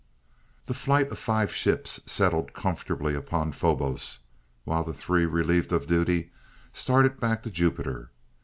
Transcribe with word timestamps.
The 0.65 0.73
flight 0.73 1.11
of 1.11 1.19
five 1.19 1.53
ships 1.53 1.99
settled 2.11 2.53
comfortably 2.53 3.13
upon 3.13 3.51
Phobos, 3.51 4.21
while 4.63 4.83
the 4.83 4.95
three 4.95 5.27
relieved 5.27 5.71
of 5.71 5.85
duty 5.85 6.31
started 6.73 7.19
back 7.19 7.43
to 7.43 7.51
Jupiter. 7.51 8.09